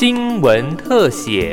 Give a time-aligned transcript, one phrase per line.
[0.00, 1.52] 新闻特写。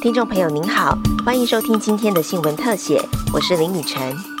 [0.00, 0.96] 听众朋友您好，
[1.26, 4.37] 欢迎收听今天的新闻特写，我是林雨晨。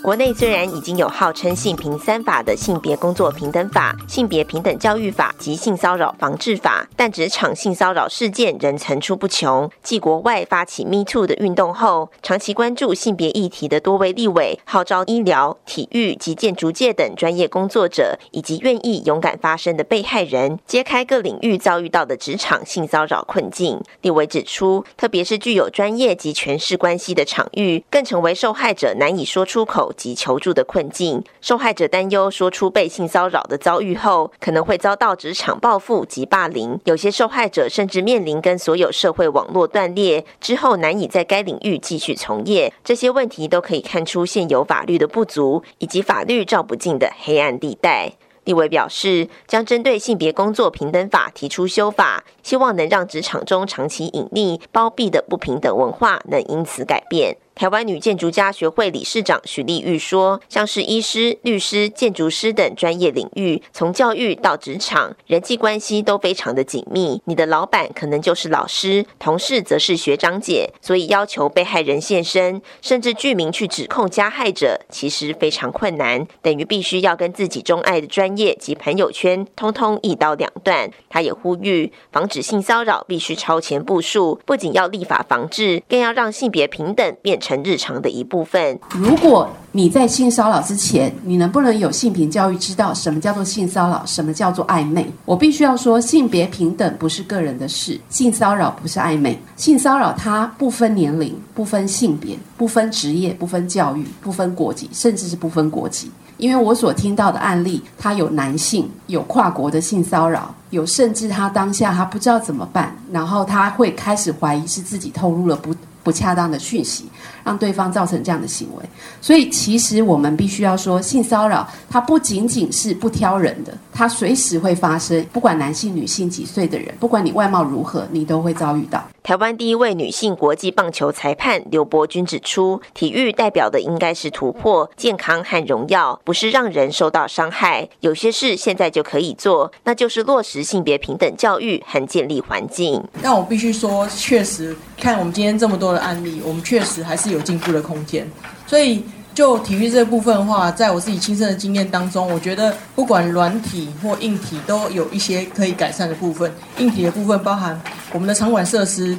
[0.00, 9.68] 国内虽然已经有号称“性平三法”的性别工作平等法、性别平等教育法及性骚扰防治法，但职场性骚扰事件仍层出不穷。
[9.82, 23.80] 继国外发起 “Me Too” 的运动后，长期关注性别议题的多位立委号召医疗、体育及建筑界等专业工作者，以及愿意勇敢发声的被害人，揭开各领域遭遇到的职场性骚扰困境。
[24.02, 29.87] 立委指出，特别是具有专业及权势关系的场域，更成为受害者难以说出口。
[29.96, 36.78] 及求助的困境，受害者担忧说出被性骚扰的遭遇后，可能会遭到职场报复及霸凌。
[36.84, 42.72] 有些受害者甚至面临跟所有社会网络断裂之后，难以在该领域继续从业。
[42.84, 48.12] 这些问题都可以看出现有法律的不足，以及法律照不尽的黑暗地带。
[48.44, 57.36] 立委表示，将针对性别工作平等法提出修法，希望能让职场中长期隐匿、包庇的不平等文化能因此改变。
[57.58, 67.20] 台湾女建筑家学会理事长许丽玉说：“像是医师、律师、建筑师等专业领域，从教育到职场，人际关系都非常的紧密。
[67.24, 87.47] 你的老板可能就是老师，同事则是学长姐，所以要求被害人现身，甚至具名去指控加害者，其实非常困难，等于必须要跟自己钟爱的专业及朋友圈通通一刀两断。”他也呼吁，防止性骚扰必须超前部署，不仅要立法防治，更要让性别平等变成。
[87.48, 88.78] 成日常的一部分。
[88.90, 95.10] 如果你在性骚扰之前，你能不能有性平教育，知道什么叫做性骚扰，什么叫做暧昧？
[95.24, 106.10] 我必须要说，性别平等不是个人的事，性骚扰不是暧昧，性骚扰它不分年龄、不分性别、不分职业、不分教育、不分国籍，甚至是不分国籍。
[106.36, 115.74] 因为我所听到的案例，他有男性有跨国的性骚扰，有甚至他当下他不知道怎么办，然后他会开始怀疑是自己透露了不。
[116.08, 117.04] 不恰当的讯息，
[117.44, 118.82] 让对方造成这样的行为，
[119.20, 129.02] 所以其实我们必须要说，性骚扰它不仅仅是不挑人的，它随时会发生，不管男性、女性、几岁的人，不管你外貌如何，你都会遭遇到。
[129.24, 137.88] 台湾第一位女性国际棒球裁判刘伯君指出，体育代表的应该是突破、健康和荣耀，不是让人受到伤害。
[137.98, 143.02] 有些事现在就可以做，那就是落实性别平等教育和建立环境。
[143.20, 148.30] 但我必须说，确实看我们今天这么多的案例，我们确实还是有进步的空间。
[148.64, 149.02] 所以。
[149.38, 156.52] 就体育这部分的话，在我自己亲身的经验当中，我觉得不管软体或硬体都有一些可以改善的部分。
[156.78, 157.80] 硬体的部分包含
[158.12, 159.16] 我们的场馆设施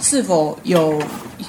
[0.00, 0.98] 是否有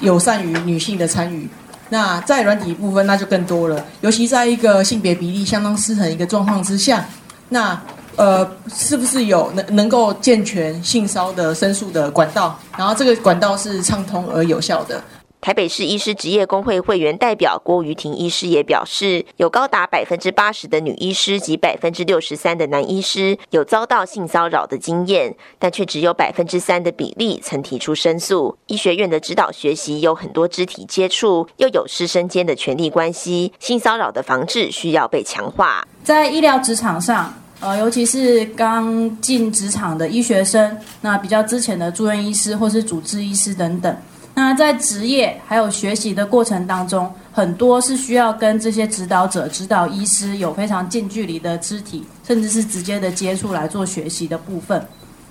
[0.02, 1.48] 友善于女性的参与。
[1.88, 3.82] 那在软体部分，那就更多了。
[4.02, 7.02] 尤其在一个性别比例相当失衡一个状况之下，
[7.48, 7.80] 那
[8.16, 12.60] 呃，是不是有能能够健全性骚的申诉的管道？
[12.76, 15.02] 然后这个管道是畅通而有效的。
[15.40, 28.54] 台北市医师职业工会会员代表郭瑜婷医师也表示，有高达百分之八十的女医师及百分之六十三的男医师有遭到性骚扰的经验，但却只有百分之三的比例曾提出申诉。
[28.66, 35.88] 医学院的指导学习有很多肢体接触，又有师生间的权力关系，性骚扰的防治需要被强化。
[36.04, 43.96] 在医疗职场上，呃，尤其是刚进职场的医学生，那比较之前的住院医师或是主治医师等等。
[44.42, 54.82] 那在职业还有学习的过程当中，很多是需要跟这些指导者、指导医师有非常近距离的肢体，甚至是直接的接触来做学习的部分。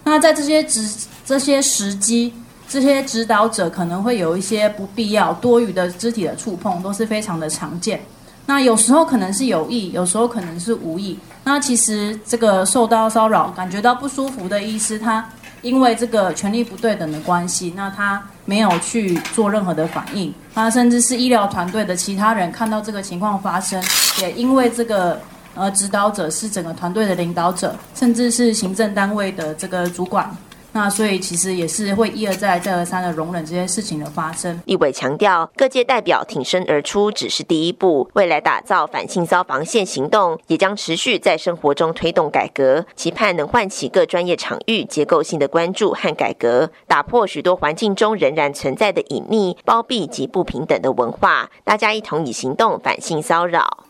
[0.04, 0.88] 那在这些指
[1.26, 2.32] 这些时机，
[2.68, 8.00] 这些指导者可能会有一些不必要、多余的肢体的触碰，都是非常的常见。
[8.46, 11.18] 那有时候可能是有意，有时候可能是无意。
[11.44, 15.28] 那其实这个受到骚扰、感觉到不舒服的医师，他。
[15.62, 23.84] 因为这个权力不对等的关系，那他没有去做任何的反应，那甚至是医疗团队的其他人看到这个情况发生，
[24.22, 25.22] 也因为这个
[25.56, 30.30] 呃指导者是整个团队的领导者，甚至是行政单位的这个主管。
[30.72, 34.62] 那所以其实也是会一而再、再而三的容忍这些事情的发生。
[34.66, 51.50] 立委强调，各界代表挺身而出只是第一步，未来打造反性骚防线行动也将持续在生活中推动改革，期盼能唤起各专业场域结构性的关注和改革，打破许多环境中仍然存在的隐秘、包庇及不平等的文化。
[51.64, 53.86] 大家一同以行动反性骚扰。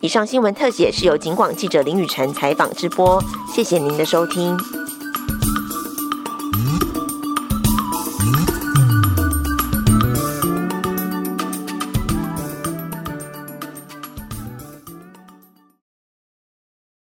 [0.00, 3.22] 以上新闻特写是由警广记者林雨辰采访直播，
[3.54, 4.56] 谢谢您的收听。
[8.26, 8.55] Mm-hmm.